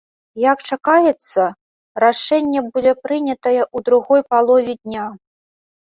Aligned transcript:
Як 0.43 0.59
чакаецца, 0.69 1.41
рашэнне 2.03 2.59
будзе 2.71 2.93
прынятае 3.05 3.57
ў 3.75 3.87
другой 3.91 4.21
палове 4.33 4.73
дня. 4.83 5.05